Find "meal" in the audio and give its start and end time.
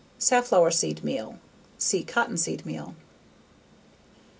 1.03-1.37, 2.65-2.95